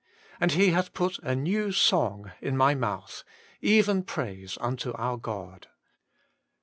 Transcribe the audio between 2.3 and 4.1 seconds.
in my mouth, even